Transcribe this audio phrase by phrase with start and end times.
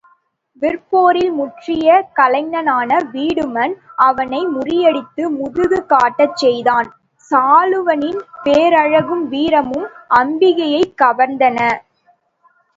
[0.61, 1.89] விற்போரில் முற்றிய
[2.15, 3.75] கலைஞனான வீடுமன்
[4.05, 6.89] அவனை முறியடித்து முதுகு காட்டச்செய்தான்,
[7.31, 9.87] சாலுவனின் பேரழகும் வீரமும்
[10.15, 11.59] அம்பிகையைக் கவர்ந்தன.